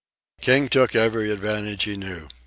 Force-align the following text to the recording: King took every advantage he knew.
King 0.41 0.67
took 0.67 0.95
every 0.95 1.29
advantage 1.29 1.83
he 1.83 1.95
knew. 1.95 2.27